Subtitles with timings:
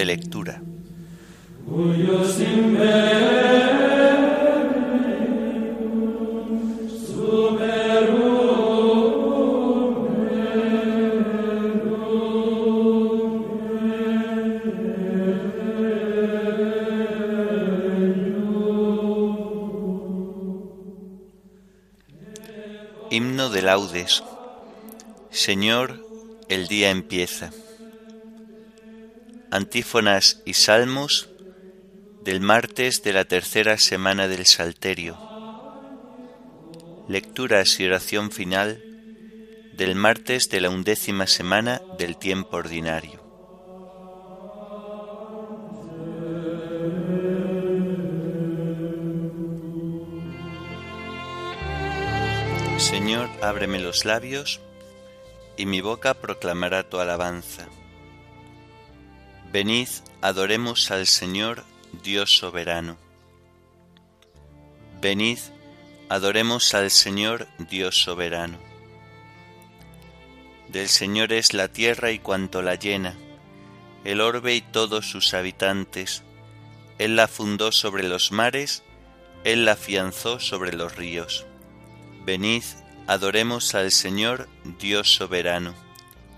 [0.00, 0.62] De lectura.
[23.10, 24.24] Himno de laudes.
[25.30, 26.02] Señor,
[26.48, 27.50] el día empieza.
[29.52, 31.28] Antífonas y salmos
[32.22, 35.18] del martes de la tercera semana del Salterio.
[37.08, 38.80] Lecturas y oración final
[39.72, 43.20] del martes de la undécima semana del tiempo ordinario.
[52.78, 54.60] Señor, ábreme los labios,
[55.56, 57.66] y mi boca proclamará tu alabanza.
[59.52, 59.88] Venid,
[60.20, 61.64] adoremos al Señor,
[62.04, 62.96] Dios soberano.
[65.00, 65.40] Venid,
[66.08, 68.58] adoremos al Señor, Dios soberano.
[70.68, 73.16] Del Señor es la tierra y cuanto la llena,
[74.04, 76.22] el orbe y todos sus habitantes.
[76.98, 78.84] Él la fundó sobre los mares,
[79.42, 81.44] Él la afianzó sobre los ríos.
[82.24, 82.62] Venid,
[83.08, 84.48] adoremos al Señor,
[84.78, 85.74] Dios soberano.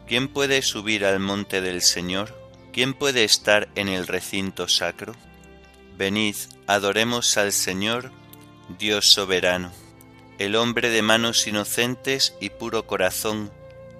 [0.06, 2.41] ¿Quién puede subir al monte del Señor?
[2.72, 5.14] ¿Quién puede estar en el recinto sacro?
[5.98, 8.12] Venid, adoremos al Señor,
[8.78, 9.70] Dios soberano,
[10.38, 13.52] el hombre de manos inocentes y puro corazón,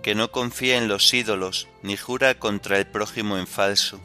[0.02, 4.00] que no confía en los ídolos ni jura contra el prójimo en falso.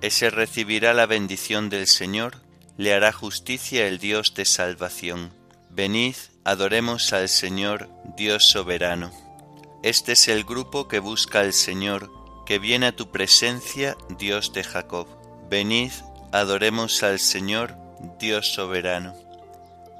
[0.00, 2.38] Ese recibirá la bendición del Señor,
[2.76, 5.32] le hará justicia el Dios de salvación.
[5.70, 9.12] Venid, adoremos al Señor, Dios soberano.
[9.84, 12.17] Este es el grupo que busca al Señor,
[12.48, 15.06] que viene a tu presencia, Dios de Jacob.
[15.50, 15.92] Venid,
[16.32, 17.76] adoremos al Señor,
[18.18, 19.14] Dios soberano.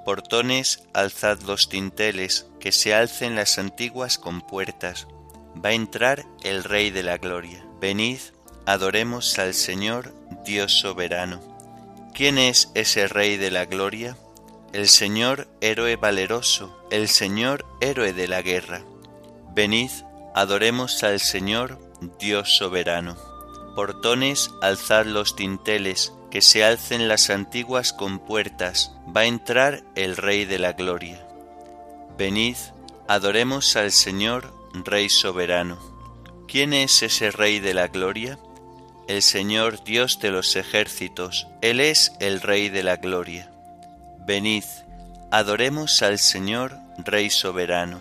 [0.06, 5.06] Portones, alzad los tinteles, que se alcen las antiguas compuertas.
[5.62, 7.62] Va a entrar el Rey de la Gloria.
[7.82, 8.18] Venid,
[8.64, 10.14] adoremos al Señor,
[10.46, 11.42] Dios soberano.
[12.14, 14.16] ¿Quién es ese Rey de la Gloria?
[14.72, 18.86] El Señor héroe valeroso, el Señor héroe de la guerra.
[19.54, 19.90] Venid,
[20.34, 21.87] adoremos al Señor,
[22.18, 23.16] Dios soberano.
[23.74, 30.44] Portones, alzad los dinteles, que se alcen las antiguas compuertas, va a entrar el Rey
[30.44, 31.26] de la Gloria.
[32.16, 32.56] Venid,
[33.06, 35.78] adoremos al Señor, Rey soberano.
[36.46, 38.38] ¿Quién es ese Rey de la Gloria?
[39.06, 43.50] El Señor Dios de los ejércitos, Él es el Rey de la Gloria.
[44.26, 44.64] Venid,
[45.30, 48.00] adoremos al Señor, Rey soberano.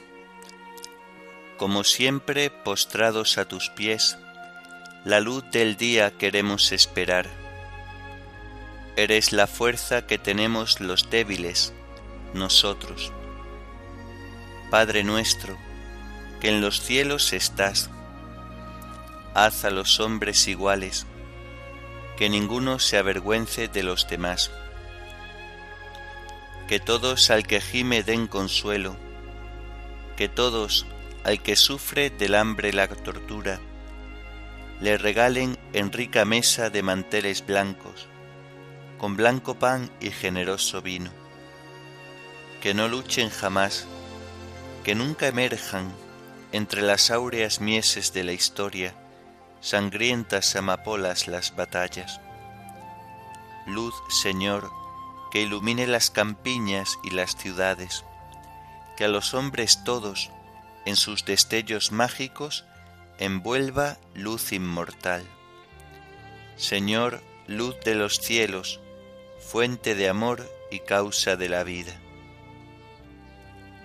[1.61, 4.17] como siempre postrados a tus pies,
[5.05, 7.27] la luz del día queremos esperar.
[8.95, 11.71] Eres la fuerza que tenemos los débiles,
[12.33, 13.13] nosotros.
[14.71, 15.55] Padre nuestro,
[16.39, 17.91] que en los cielos estás,
[19.35, 21.05] haz a los hombres iguales,
[22.17, 24.49] que ninguno se avergüence de los demás.
[26.67, 28.95] Que todos al que gime den consuelo,
[30.17, 30.87] que todos
[31.23, 33.59] al que sufre del hambre la tortura,
[34.79, 38.07] le regalen en rica mesa de manteles blancos,
[38.97, 41.11] con blanco pan y generoso vino.
[42.61, 43.85] Que no luchen jamás,
[44.83, 45.91] que nunca emerjan
[46.51, 48.95] entre las áureas mieses de la historia,
[49.61, 52.19] sangrientas amapolas las batallas.
[53.67, 54.71] Luz, Señor,
[55.31, 58.03] que ilumine las campiñas y las ciudades,
[58.97, 60.31] que a los hombres todos
[60.85, 62.65] en sus destellos mágicos
[63.17, 65.23] envuelva luz inmortal.
[66.55, 68.79] Señor, luz de los cielos,
[69.39, 71.99] fuente de amor y causa de la vida.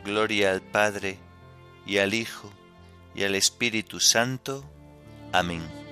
[0.04, 1.19] Gloria al Padre,
[1.87, 2.52] y al Hijo,
[3.14, 4.64] y al Espíritu Santo.
[5.32, 5.86] Amén.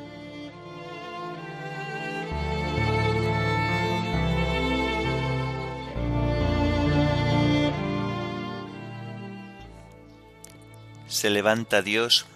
[11.25, 12.27] Se levanta Dios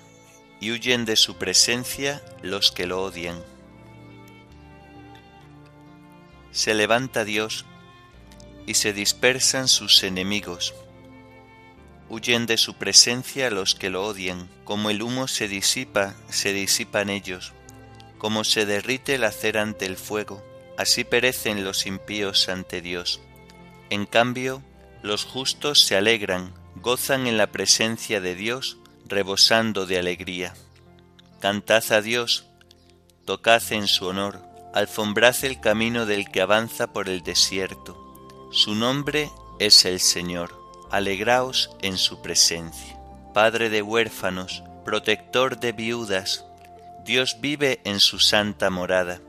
[0.60, 3.38] y huyen de su presencia los que lo odian.
[6.52, 7.66] Se levanta Dios
[8.66, 10.72] y se dispersan sus enemigos.
[12.08, 17.10] Huyen de su presencia los que lo odian, como el humo se disipa, se disipan
[17.10, 17.52] ellos,
[18.16, 20.42] como se derrite la cera ante el fuego,
[20.78, 23.20] así perecen los impíos ante Dios.
[23.90, 24.62] En cambio,
[25.02, 30.54] los justos se alegran, gozan en la presencia de Dios, rebosando de alegría.
[31.40, 32.46] Cantad a Dios,
[33.24, 34.40] tocad en su honor,
[34.74, 38.48] alfombrad el camino del que avanza por el desierto.
[38.52, 40.58] Su nombre es el Señor
[40.90, 42.98] alegraos en su presencia.
[43.34, 46.44] Padre de huérfanos, protector de viudas,
[47.04, 49.20] Dios vive en su santa morada.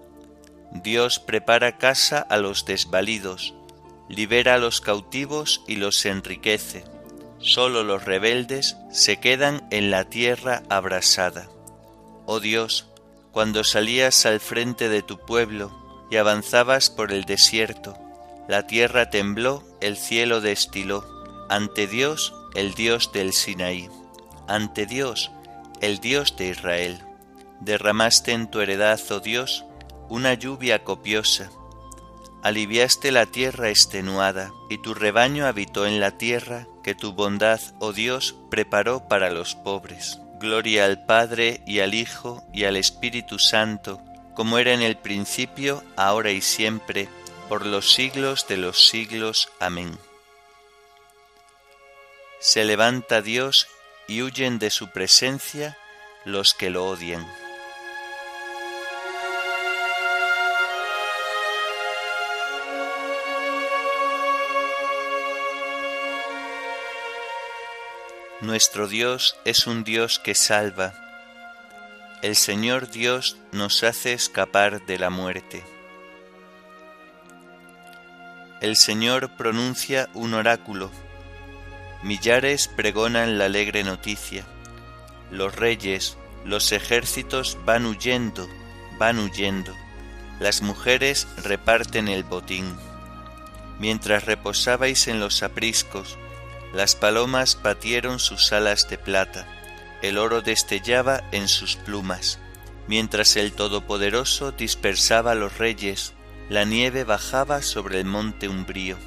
[0.72, 3.54] Dios prepara casa a los desvalidos,
[4.07, 6.84] libera a los cautivos y los enriquece.
[7.39, 11.47] Solo los rebeldes se quedan en la tierra abrasada.
[12.25, 12.88] Oh Dios,
[13.31, 15.71] cuando salías al frente de tu pueblo
[16.12, 17.97] y avanzabas por el desierto,
[18.47, 21.06] la tierra tembló, el cielo destiló
[21.50, 23.89] ante Dios, el Dios del Sinaí,
[24.47, 25.31] ante Dios,
[25.81, 27.00] el Dios de Israel.
[27.62, 29.65] Derramaste en tu heredad, oh Dios,
[30.09, 31.50] una lluvia copiosa.
[32.44, 37.94] Aliviaste la tierra extenuada, y tu rebaño habitó en la tierra que tu bondad, oh
[37.94, 40.19] Dios, preparó para los pobres.
[40.39, 44.01] Gloria al Padre y al Hijo y al Espíritu Santo,
[44.36, 47.09] como era en el principio, ahora y siempre,
[47.50, 49.50] por los siglos de los siglos.
[49.59, 49.97] Amén
[52.39, 53.68] se levanta Dios
[54.07, 55.77] y huyen de su presencia
[56.25, 57.27] los que lo odian.
[68.41, 70.94] Nuestro Dios es un Dios que salva.
[72.21, 75.63] El Señor Dios nos hace escapar de la muerte.
[78.62, 80.91] El Señor pronuncia un oráculo
[82.01, 84.45] Millares pregonan la alegre noticia.
[85.31, 88.47] Los reyes, los ejércitos van huyendo,
[88.97, 89.75] van huyendo.
[90.39, 92.74] Las mujeres reparten el botín.
[93.80, 96.18] Mientras reposabais en los apriscos,
[96.74, 99.48] las palomas batieron sus alas de plata,
[100.01, 102.39] el oro destellaba en sus plumas.
[102.88, 106.13] Mientras el Todopoderoso dispersaba a los reyes,
[106.50, 108.98] la nieve bajaba sobre el monte umbrío.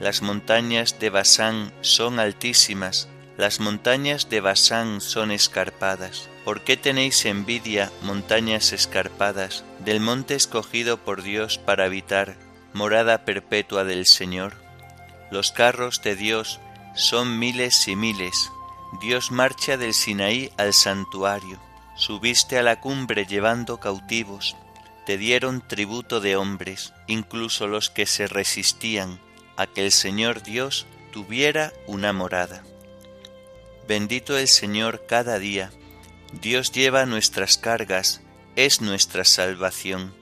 [0.00, 6.28] Las montañas de Basán son altísimas, las montañas de Basán son escarpadas.
[6.44, 12.36] ¿Por qué tenéis envidia, montañas escarpadas, del monte escogido por Dios para habitar,
[12.72, 14.61] morada perpetua del Señor?
[15.32, 16.60] Los carros de Dios
[16.94, 18.52] son miles y miles.
[19.00, 21.58] Dios marcha del Sinaí al santuario.
[21.96, 24.56] Subiste a la cumbre llevando cautivos.
[25.06, 29.20] Te dieron tributo de hombres, incluso los que se resistían
[29.56, 32.62] a que el Señor Dios tuviera una morada.
[33.88, 35.70] Bendito el Señor cada día.
[36.42, 38.20] Dios lleva nuestras cargas,
[38.54, 40.14] es nuestra salvación.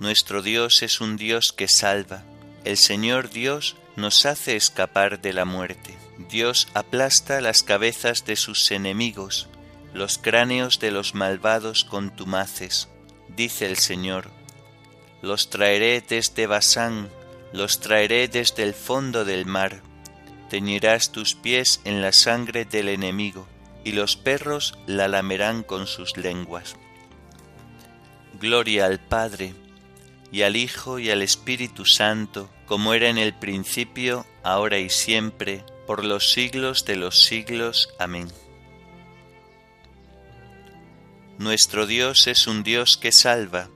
[0.00, 2.24] Nuestro Dios es un Dios que salva.
[2.64, 5.96] El Señor Dios nos hace escapar de la muerte.
[6.28, 9.48] Dios aplasta las cabezas de sus enemigos,
[9.92, 12.88] los cráneos de los malvados contumaces.
[13.28, 14.30] Dice el Señor,
[15.22, 17.08] los traeré desde Basán,
[17.52, 19.80] los traeré desde el fondo del mar.
[20.50, 23.46] Teñirás tus pies en la sangre del enemigo,
[23.84, 26.76] y los perros la lamerán con sus lenguas.
[28.40, 29.54] Gloria al Padre,
[30.32, 35.64] y al Hijo, y al Espíritu Santo, como era en el principio, ahora y siempre,
[35.86, 37.90] por los siglos de los siglos.
[37.98, 38.28] Amén.
[41.38, 43.68] Nuestro Dios es un Dios que salva.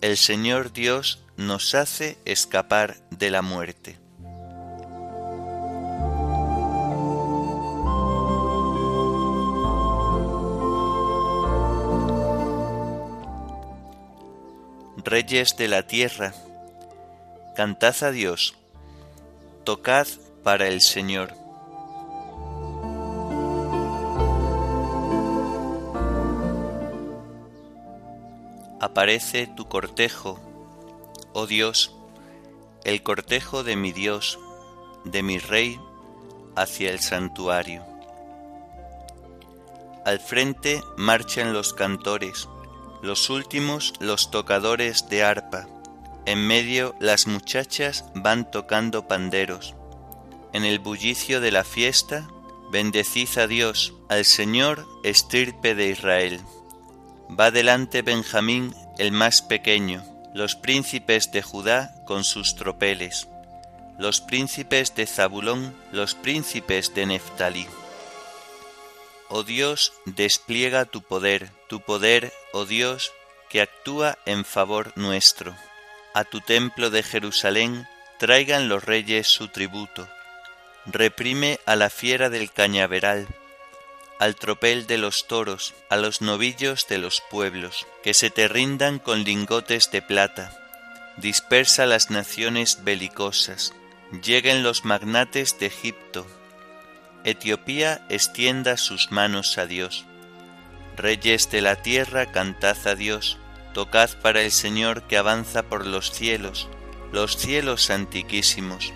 [0.00, 3.99] El Señor Dios nos hace escapar de la muerte.
[15.10, 16.32] Reyes de la tierra,
[17.56, 18.54] cantad a Dios,
[19.64, 20.06] tocad
[20.44, 21.34] para el Señor.
[28.78, 30.38] Aparece tu cortejo
[31.32, 31.92] oh Dios,
[32.84, 34.38] el cortejo de mi Dios,
[35.04, 35.80] de mi Rey,
[36.54, 37.84] hacia el santuario.
[40.04, 42.48] Al frente marchan los cantores,
[43.02, 45.66] los últimos los tocadores de arpa,
[46.26, 49.74] en medio las muchachas van tocando panderos.
[50.52, 52.28] En el bullicio de la fiesta,
[52.70, 56.40] bendecid a Dios, al Señor estirpe de Israel.
[57.28, 60.04] Va delante Benjamín el más pequeño,
[60.34, 63.28] los príncipes de Judá con sus tropeles,
[63.98, 67.66] los príncipes de Zabulón, los príncipes de Neftalí.
[69.32, 73.12] Oh Dios, despliega tu poder, tu poder, oh Dios,
[73.48, 75.56] que actúa en favor nuestro.
[76.14, 77.86] A tu templo de Jerusalén
[78.18, 80.08] traigan los reyes su tributo.
[80.84, 83.28] Reprime a la fiera del cañaveral,
[84.18, 88.98] al tropel de los toros, a los novillos de los pueblos, que se te rindan
[88.98, 90.56] con lingotes de plata.
[91.18, 93.74] Dispersa las naciones belicosas,
[94.22, 96.26] lleguen los magnates de Egipto.
[97.24, 100.06] Etiopía extienda sus manos a Dios.
[100.96, 103.38] Reyes de la tierra, cantad a Dios,
[103.74, 106.68] tocad para el Señor que avanza por los cielos,
[107.12, 108.92] los cielos antiquísimos,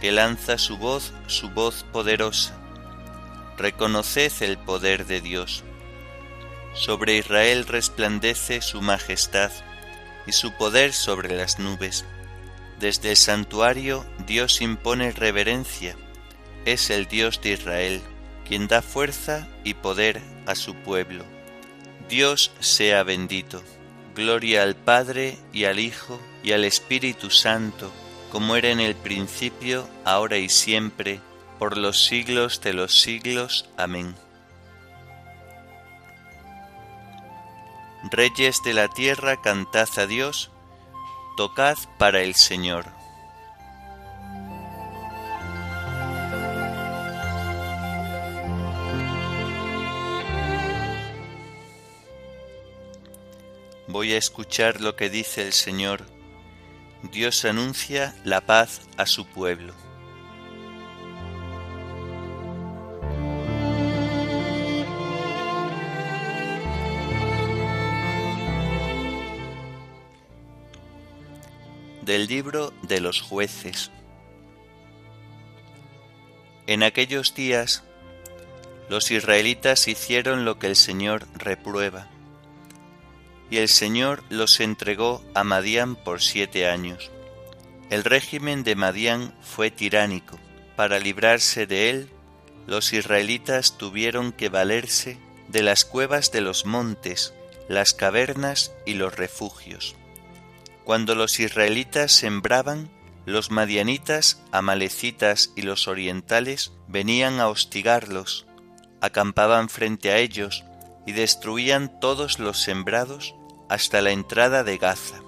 [0.00, 2.58] que lanza su voz, su voz poderosa
[3.62, 5.62] reconoced el poder de Dios.
[6.74, 9.52] Sobre Israel resplandece su majestad
[10.26, 12.04] y su poder sobre las nubes.
[12.80, 15.96] Desde el santuario Dios impone reverencia.
[16.64, 18.00] Es el Dios de Israel,
[18.46, 21.24] quien da fuerza y poder a su pueblo.
[22.08, 23.62] Dios sea bendito.
[24.14, 27.90] Gloria al Padre y al Hijo y al Espíritu Santo,
[28.30, 31.20] como era en el principio, ahora y siempre,
[31.58, 33.68] por los siglos de los siglos.
[33.76, 34.14] Amén.
[38.10, 40.50] Reyes de la tierra, cantad a Dios,
[41.36, 43.01] tocad para el Señor.
[53.92, 56.06] Voy a escuchar lo que dice el Señor.
[57.12, 59.74] Dios anuncia la paz a su pueblo.
[72.00, 73.90] del libro de los jueces.
[76.66, 77.84] En aquellos días
[78.88, 82.08] los israelitas hicieron lo que el Señor reprueba,
[83.52, 87.10] y el Señor los entregó a Madián por siete años.
[87.90, 90.38] El régimen de Madián fue tiránico.
[90.74, 92.08] Para librarse de él,
[92.66, 95.18] los israelitas tuvieron que valerse
[95.48, 97.34] de las cuevas de los montes,
[97.68, 99.96] las cavernas y los refugios.
[100.84, 102.88] Cuando los israelitas sembraban,
[103.26, 108.46] los madianitas, amalecitas y los orientales venían a hostigarlos,
[109.02, 110.64] acampaban frente a ellos
[111.06, 113.34] y destruían todos los sembrados
[113.72, 115.22] hasta la entrada de Gaza.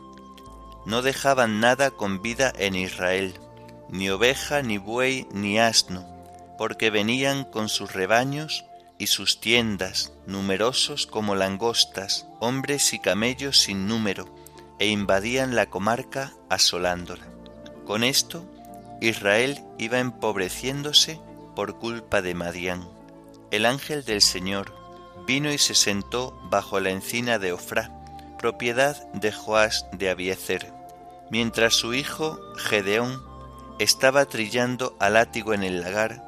[0.84, 3.40] No dejaban nada con vida en Israel,
[3.88, 6.06] ni oveja, ni buey, ni asno,
[6.58, 8.66] porque venían con sus rebaños
[8.98, 14.28] y sus tiendas, numerosos como langostas, hombres y camellos sin número,
[14.78, 17.24] e invadían la comarca asolándola.
[17.86, 18.44] Con esto,
[19.00, 21.18] Israel iba empobreciéndose
[21.56, 22.86] por culpa de Madián.
[23.50, 24.74] El ángel del Señor
[25.26, 28.03] vino y se sentó bajo la encina de Ofrá,
[28.44, 30.70] propiedad de Joás de Abiezer,
[31.30, 33.22] mientras su hijo Gedeón
[33.78, 36.22] estaba trillando al látigo en el lagar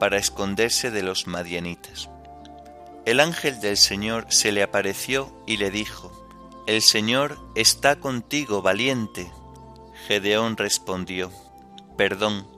[0.00, 2.10] para esconderse de los madianitas.
[3.04, 6.10] El ángel del Señor se le apareció y le dijo,
[6.66, 9.30] el Señor está contigo, valiente.
[10.08, 11.30] Gedeón respondió,
[11.96, 12.48] Perdón,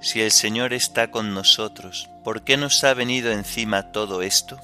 [0.00, 4.58] si el Señor está con nosotros, ¿por qué nos ha venido encima todo esto?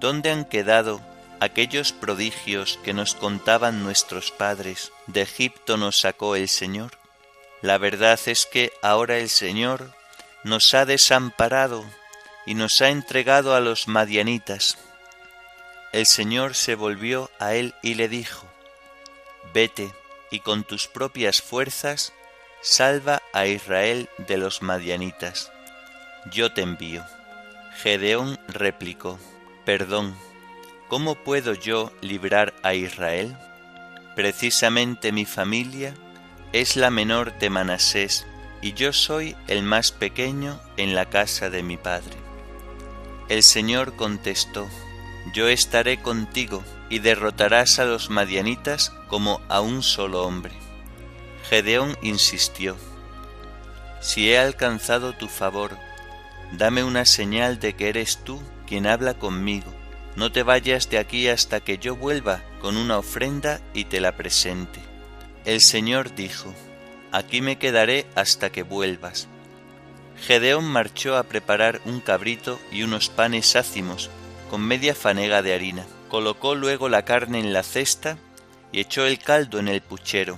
[0.00, 1.02] ¿Dónde han quedado
[1.40, 4.92] aquellos prodigios que nos contaban nuestros padres?
[5.06, 6.92] ¿De Egipto nos sacó el Señor?
[7.62, 9.92] La verdad es que ahora el Señor
[10.44, 11.84] nos ha desamparado
[12.46, 14.78] y nos ha entregado a los madianitas
[15.92, 18.46] el Señor se volvió a él y le dijo,
[19.54, 19.90] Vete
[20.30, 22.12] y con tus propias fuerzas
[22.60, 25.50] salva a Israel de los madianitas.
[26.30, 27.04] Yo te envío.
[27.78, 29.18] Gedeón replicó,
[29.64, 30.14] Perdón,
[30.88, 33.36] ¿cómo puedo yo librar a Israel?
[34.16, 35.94] Precisamente mi familia
[36.52, 38.26] es la menor de Manasés
[38.62, 42.16] y yo soy el más pequeño en la casa de mi padre.
[43.28, 44.66] El Señor contestó,
[45.34, 50.54] yo estaré contigo y derrotarás a los madianitas como a un solo hombre.
[51.48, 52.76] Gedeón insistió,
[54.00, 55.76] Si he alcanzado tu favor,
[56.52, 59.77] dame una señal de que eres tú quien habla conmigo.
[60.18, 64.16] No te vayas de aquí hasta que yo vuelva con una ofrenda y te la
[64.16, 64.80] presente.
[65.44, 66.52] El Señor dijo,
[67.12, 69.28] Aquí me quedaré hasta que vuelvas.
[70.16, 74.10] Gedeón marchó a preparar un cabrito y unos panes ácimos
[74.50, 75.86] con media fanega de harina.
[76.08, 78.18] Colocó luego la carne en la cesta
[78.72, 80.36] y echó el caldo en el puchero.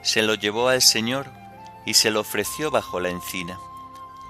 [0.00, 1.26] Se lo llevó al Señor
[1.84, 3.58] y se lo ofreció bajo la encina.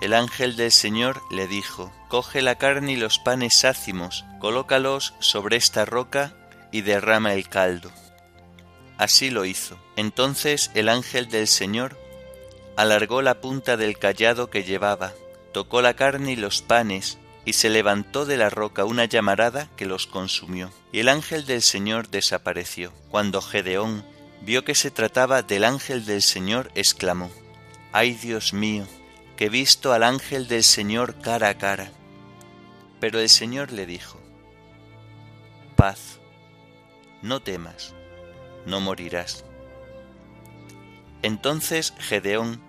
[0.02, 5.56] El ángel del Señor le dijo, Coge la carne y los panes ácimos, colócalos sobre
[5.56, 6.34] esta roca
[6.72, 7.92] y derrama el caldo.
[8.98, 9.78] Así lo hizo.
[9.94, 11.96] Entonces el ángel del Señor
[12.74, 15.12] alargó la punta del callado que llevaba,
[15.52, 19.86] tocó la carne y los panes, y se levantó de la roca una llamarada que
[19.86, 20.72] los consumió.
[20.90, 22.92] Y el ángel del Señor desapareció.
[23.08, 24.04] Cuando Gedeón
[24.40, 27.30] vio que se trataba del ángel del Señor, exclamó,
[27.92, 28.84] Ay Dios mío,
[29.42, 31.90] que he visto al ángel del Señor cara a cara.
[33.00, 34.20] Pero el Señor le dijo,
[35.74, 36.20] Paz,
[37.22, 37.92] no temas,
[38.66, 39.44] no morirás.
[41.22, 42.60] Entonces Gedeón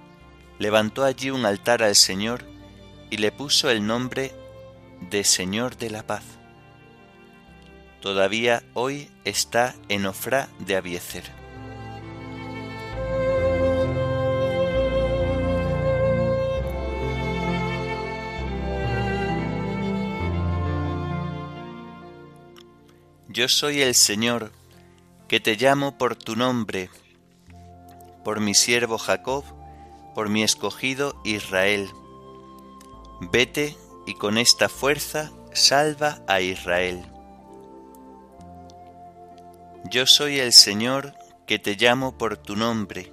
[0.58, 2.44] levantó allí un altar al Señor
[3.12, 4.32] y le puso el nombre
[5.12, 6.24] de Señor de la Paz.
[8.02, 11.43] Todavía hoy está en Ofra de Abiezer.
[23.34, 24.52] Yo soy el Señor,
[25.28, 26.92] que te llamo por tu nombre,
[28.24, 29.44] por mi siervo Jacob,
[30.14, 31.90] por mi escogido Israel.
[33.32, 33.76] Vete
[34.06, 37.04] y con esta fuerza salva a Israel.
[39.90, 41.16] Yo soy el Señor
[41.48, 43.12] que te llamo por tu nombre,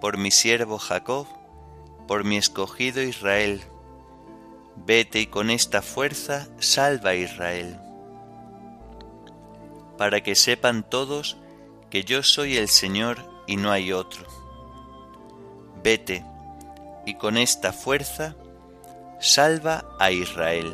[0.00, 1.26] por mi siervo Jacob,
[2.08, 3.60] por mi escogido Israel.
[4.76, 7.89] Vete y con esta fuerza salva a Israel.
[10.00, 11.36] Para que sepan todos
[11.90, 14.24] que yo soy el Señor y no hay otro.
[15.84, 16.24] Vete
[17.04, 18.34] y con esta fuerza
[19.20, 20.72] salva a Israel.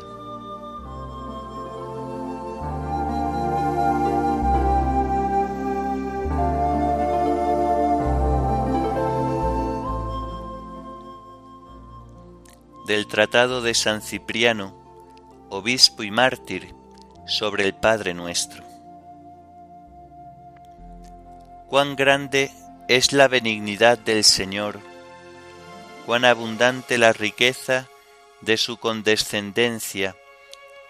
[12.87, 14.73] Del Tratado de San Cipriano,
[15.51, 16.73] obispo y mártir,
[17.27, 18.66] sobre el Padre nuestro.
[21.69, 22.53] Cuán grande
[22.87, 24.79] es la benignidad del Señor,
[26.05, 27.89] cuán abundante la riqueza
[28.41, 30.15] de su condescendencia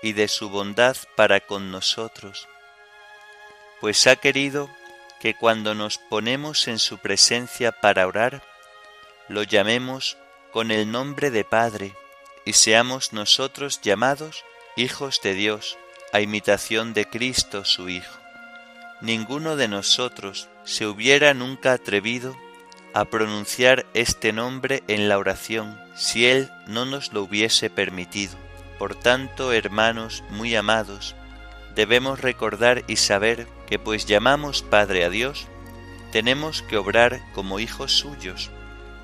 [0.03, 2.47] y de su bondad para con nosotros,
[3.81, 4.69] pues ha querido
[5.19, 8.43] que cuando nos ponemos en su presencia para orar,
[9.29, 10.19] lo llamemos
[10.53, 11.95] con el nombre de Padre
[12.45, 14.45] y seamos nosotros llamados
[14.77, 15.79] hijos de Dios,
[16.13, 18.15] a imitación de Cristo su Hijo.
[19.01, 22.37] Ninguno de nosotros se hubiera nunca atrevido
[22.93, 28.37] a pronunciar este nombre en la oración si Él no nos lo hubiese permitido.
[28.79, 31.15] Por tanto, hermanos muy amados,
[31.77, 35.47] debemos recordar y saber que pues llamamos Padre a Dios,
[36.11, 38.51] tenemos que obrar como hijos suyos,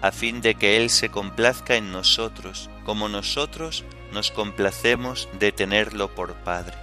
[0.00, 6.12] a fin de que Él se complazca en nosotros, como nosotros nos complacemos de tenerlo
[6.12, 6.74] por Padre.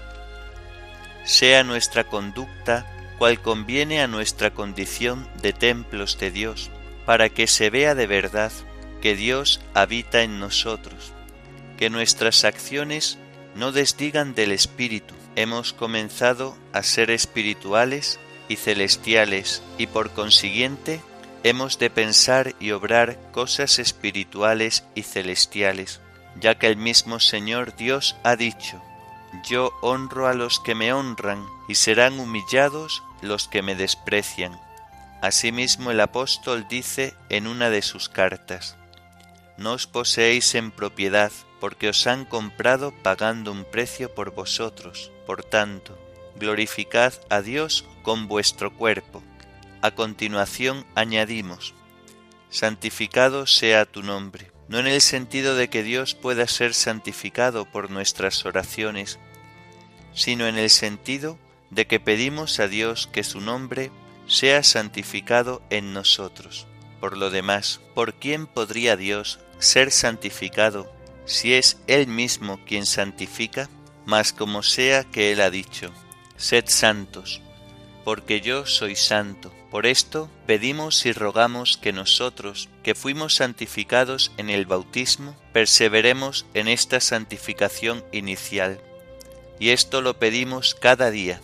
[1.25, 2.85] Sea nuestra conducta
[3.19, 6.71] cual conviene a nuestra condición de templos de Dios,
[7.05, 8.51] para que se vea de verdad
[9.01, 11.11] que Dios habita en nosotros,
[11.77, 13.19] que nuestras acciones
[13.55, 15.13] no desdigan del Espíritu.
[15.35, 21.01] Hemos comenzado a ser espirituales y celestiales y por consiguiente
[21.43, 25.99] hemos de pensar y obrar cosas espirituales y celestiales,
[26.39, 28.81] ya que el mismo Señor Dios ha dicho,
[29.45, 34.59] Yo honro a los que me honran y serán humillados los que me desprecian.
[35.21, 38.75] Asimismo el apóstol dice en una de sus cartas,
[39.55, 45.11] No os poseéis en propiedad, porque os han comprado pagando un precio por vosotros.
[45.27, 45.97] Por tanto,
[46.37, 49.21] glorificad a Dios con vuestro cuerpo.
[49.81, 51.75] A continuación añadimos,
[52.49, 57.91] Santificado sea tu nombre, no en el sentido de que Dios pueda ser santificado por
[57.91, 59.19] nuestras oraciones,
[60.15, 61.37] sino en el sentido
[61.71, 63.91] de que pedimos a Dios que su nombre
[64.27, 66.67] sea santificado en nosotros.
[66.99, 70.91] Por lo demás, ¿por quién podría Dios ser santificado
[71.25, 73.69] si es Él mismo quien santifica?
[74.05, 75.91] Mas como sea que Él ha dicho,
[76.35, 77.41] sed santos,
[78.03, 79.53] porque yo soy santo.
[79.69, 86.67] Por esto pedimos y rogamos que nosotros, que fuimos santificados en el bautismo, perseveremos en
[86.67, 88.81] esta santificación inicial.
[89.59, 91.39] Y esto lo pedimos cada día.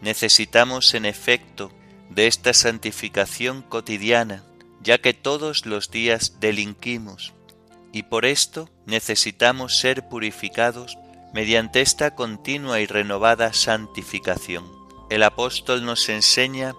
[0.00, 1.72] Necesitamos en efecto
[2.08, 4.44] de esta santificación cotidiana,
[4.82, 7.34] ya que todos los días delinquimos,
[7.92, 10.96] y por esto necesitamos ser purificados
[11.32, 14.64] mediante esta continua y renovada santificación.
[15.10, 16.74] el apóstol nos enseña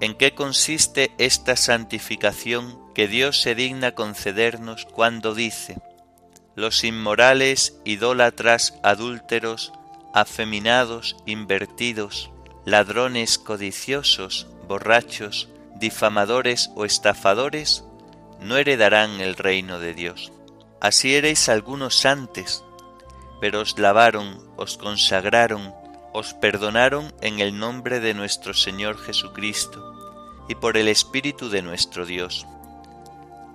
[0.00, 5.80] en qué consiste esta santificación que Dios se digna concedernos cuando dice,
[6.54, 9.72] los inmorales, idólatras, adúlteros,
[10.12, 12.30] afeminados, invertidos,
[12.64, 17.84] ladrones codiciosos, borrachos, difamadores o estafadores,
[18.40, 20.32] no heredarán el reino de Dios.
[20.80, 22.64] Así erais algunos antes,
[23.40, 25.74] pero os lavaron, os consagraron,
[26.12, 29.92] os perdonaron en el nombre de nuestro Señor Jesucristo
[30.48, 32.46] y por el Espíritu de nuestro Dios.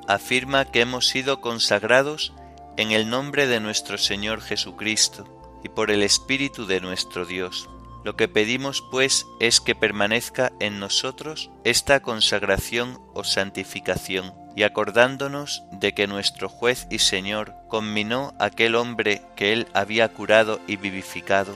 [0.08, 2.34] Afirma que hemos sido consagrados
[2.78, 5.26] en el nombre de nuestro Señor Jesucristo
[5.64, 7.70] y por el Espíritu de nuestro Dios.
[8.08, 15.64] Lo que pedimos pues es que permanezca en nosotros esta consagración o santificación, y acordándonos
[15.74, 20.78] de que nuestro juez y Señor conminó a aquel hombre que él había curado y
[20.78, 21.54] vivificado,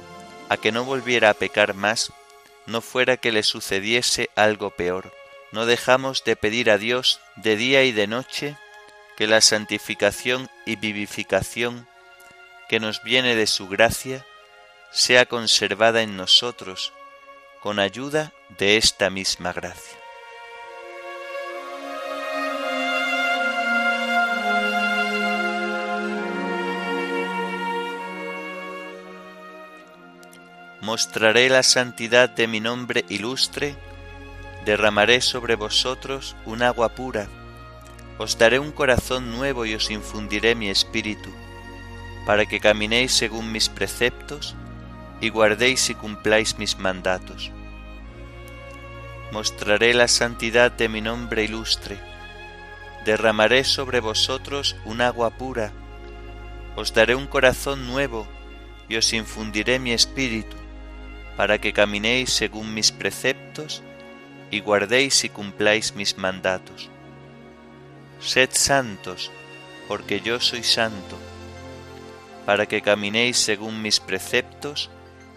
[0.50, 2.12] a que no volviera a pecar más,
[2.66, 5.14] no fuera que le sucediese algo peor.
[5.54, 8.58] No dejamos de pedir a Dios de día y de noche
[9.16, 11.88] que la santificación y vivificación
[12.68, 14.26] que nos viene de su gracia
[14.91, 16.91] sea conservada en nosotros
[17.62, 19.97] con ayuda de esta misma gracia.
[30.82, 33.77] Mostraré la santidad de mi nombre ilustre,
[34.65, 37.27] derramaré sobre vosotros un agua pura,
[38.17, 41.30] os daré un corazón nuevo y os infundiré mi espíritu,
[42.25, 44.56] para que caminéis según mis preceptos
[45.22, 47.52] y guardéis y cumpláis mis mandatos.
[49.32, 52.00] Mostraré la santidad de mi nombre ilustre,
[53.06, 55.72] derramaré sobre vosotros un agua pura,
[56.76, 58.28] os daré un corazón nuevo
[58.90, 60.58] y os infundiré mi espíritu,
[61.38, 63.84] para que caminéis según mis preceptos
[64.50, 66.90] y guardéis y cumpláis mis mandatos.
[68.20, 69.32] Sed santos,
[69.88, 71.18] porque yo soy santo,
[72.46, 74.90] para que caminéis según mis preceptos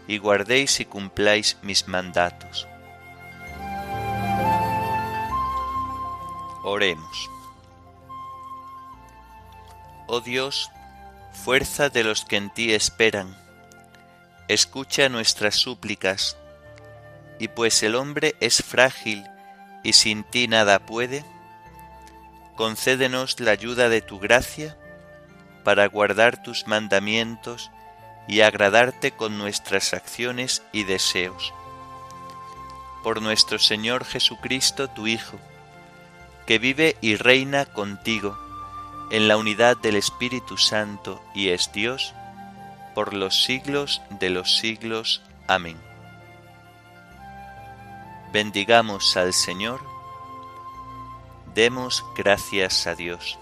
[0.07, 2.69] y guardéis y cumpláis mis mandatos.
[6.63, 7.31] Oremos.
[10.07, 10.71] Oh Dios,
[11.33, 13.37] fuerza de los que en ti esperan,
[14.49, 16.37] escucha nuestras súplicas,
[17.39, 19.25] y pues el hombre es frágil
[19.83, 21.25] y sin ti nada puede,
[22.57, 24.77] concédenos la ayuda de tu gracia
[25.65, 27.71] para guardar tus mandamientos
[28.27, 31.53] y agradarte con nuestras acciones y deseos.
[33.03, 35.39] Por nuestro Señor Jesucristo, tu Hijo,
[36.47, 38.39] que vive y reina contigo
[39.11, 42.15] en la unidad del Espíritu Santo y es Dios,
[42.95, 45.23] por los siglos de los siglos.
[45.47, 45.77] Amén.
[48.33, 49.81] Bendigamos al Señor,
[51.55, 53.39] demos gracias a Dios.